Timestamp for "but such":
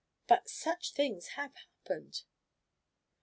0.27-0.93